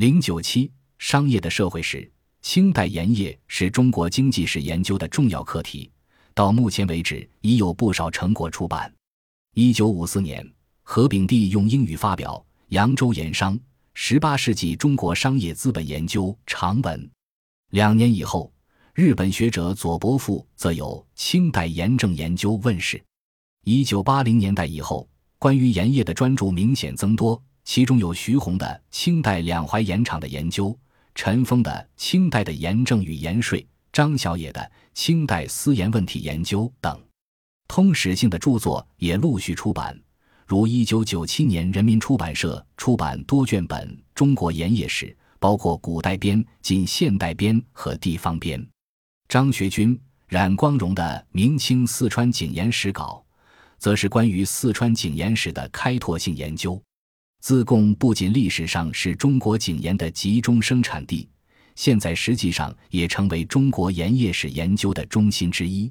[0.00, 2.10] 零九七商业的社会史，
[2.40, 5.90] 清代盐业是中国经济史研究的重要课题。
[6.32, 8.90] 到目前为止，已有不少成果出版。
[9.52, 10.50] 一九五四年，
[10.80, 13.60] 何炳棣用英语发表《扬州盐商：
[13.92, 17.10] 十八世纪中国商业资本研究》长文。
[17.72, 18.50] 两年以后，
[18.94, 22.98] 日本学者佐伯富则有《清代盐政研究》问世。
[23.64, 25.06] 一九八零年代以后，
[25.38, 30.68] 关于盐业的专著明显增多，其中有徐宏的《清代两淮盐场的研究》，
[31.14, 34.60] 陈峰的《清代的盐政与盐税》，张小野的
[34.94, 37.00] 《清代私盐问题研究》等。
[37.68, 39.96] 通史性的著作也陆续出版，
[40.46, 45.06] 如一九九七年人民出版社出版多卷本《中国盐业史》，
[45.38, 48.64] 包括古代编、近现代编和地方编。
[49.28, 49.98] 张学军、
[50.28, 53.24] 冉光荣的《明清四川井盐史稿》。
[53.80, 56.78] 则是关于四川井盐史的开拓性研究。
[57.40, 61.26] 自贡不仅历史上是中国井盐的集中生产地，
[61.74, 65.90] 现在实际上也成为中国盐业史研究的中心之一。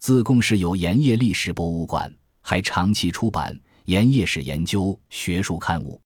[0.00, 6.00] 自贡市有盐业历史博物馆，还长期出版盐业史研究学术刊物。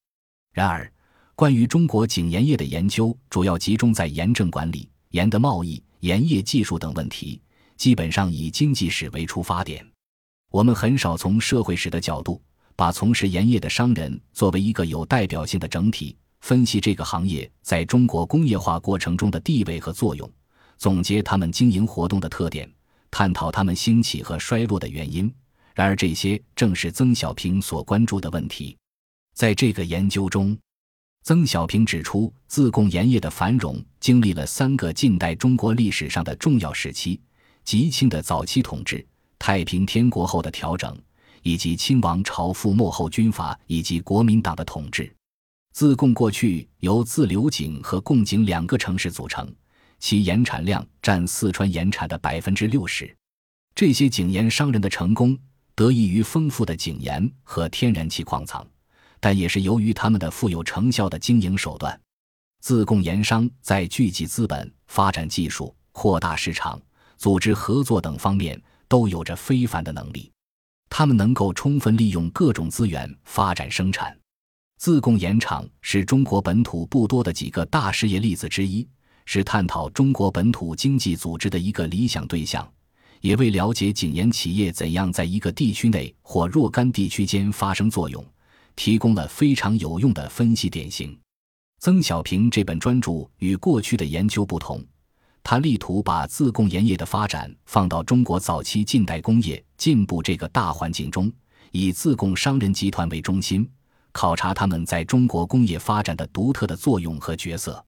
[0.52, 0.92] 然而，
[1.34, 7.40] 关于中国井盐业的研究主要集中在盐政管理、盐的贸易、盐业技术等问题，
[7.78, 9.84] 基本上以经济史为出发点。
[10.50, 12.40] 我们很少从社会史的角度，
[12.76, 20.30] 把从事盐业的商人作为一个有代表性的整体，分析这个行业在中国工业化过程中的地位和作用，
[20.76, 22.70] 总结他们经营活动的特点，
[23.10, 25.32] 探讨他们兴起和衰落的原因。
[25.74, 28.76] 然而，这些正是曾小平所关注的问题。
[29.34, 30.56] 在这个研究中，
[31.22, 37.20] 曾小平指出，自贡盐业的繁荣经历了三个近代中国历史上的重要时期：
[37.64, 39.04] 吉庆的早期统治。
[39.36, 40.96] 太平天国后的调整，
[41.44, 45.14] 以及清王朝覆没后军阀以及国民党的统治。
[45.72, 49.48] 自贡过去由自流井和贡井两个城市组成，
[50.00, 53.16] 其盐产量占四川盐产的百分之六十。
[53.74, 55.38] 这些井盐商人的成功
[55.74, 58.66] 得益于丰富的井盐和天然气矿藏，
[59.20, 62.00] 但也是由于他们的富有成效的经营手段。
[62.60, 66.80] 自贡盐商在聚集资本、发展技术、扩大市场、
[67.16, 68.60] 组织合作等方面。
[68.86, 70.30] 都有着非凡的能力，
[70.96, 74.16] 他们能够充分利用各种资源发展生产。
[74.78, 78.86] 自贡盐场是中国本土不多的几个大事业例子之一，
[79.24, 82.64] 是探讨中国本土经济组织的一个理想对象，
[83.20, 88.24] 也为了解井盐企业怎样在一个地区内或若干地区间发生作用，
[88.76, 91.18] 提供了非常有用的分析典型。
[91.80, 94.80] 曾小平这本专著与过去的研究不同。
[95.42, 101.30] 他力图把自贡盐业的发展放到中国早期近代工业进步这个大环境中，
[101.70, 103.70] 以自贡商人集团为中心，
[104.12, 107.84] 考察他们在中国工业发展的独特的作用和角色。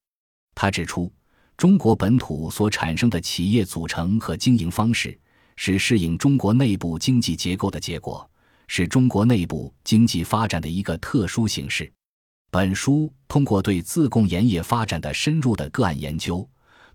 [0.54, 1.10] 他指出，
[1.56, 5.18] 中国本土所产生的企业组成和经营方式，
[5.56, 8.30] 是适应中国内部经济结构的结果，
[8.68, 11.90] 是中国内部经济发展的一个特殊形式。
[12.50, 16.46] 本书通过对自贡盐业发展的深入的个案研究。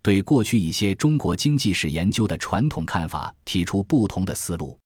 [0.04, 4.80] 对过去一些中国经济史研究的传统看法提出不同的思路。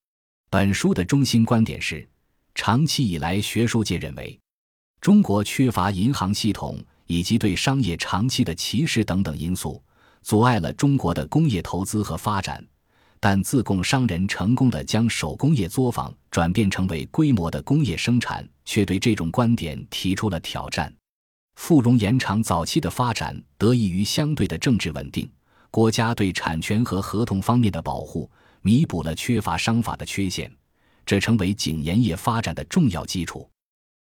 [0.55, 2.07] 本书的中心观点是：
[2.53, 4.39] 长期以来，学术界认为
[5.01, 9.83] 中国缺乏银行系统以及对商业长期的歧视等等因素，
[10.21, 12.65] 阻碍了中国的工业投资和发展。
[13.19, 20.89] 但自贡商人成功的将手工业作坊转变成为规模的工业生产，却对这种观点提出了挑战。
[21.55, 25.29] 富荣盐场早期的发展得益于相对的政治稳定，
[25.69, 28.31] 国家对产权和合同方面的保护，
[28.65, 30.51] 弥补了缺乏商法的缺陷，
[31.05, 33.47] 这成为井盐业发展的重要基础。